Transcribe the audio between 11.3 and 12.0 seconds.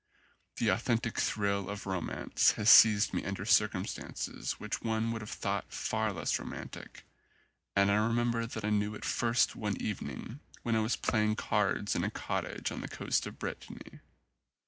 cards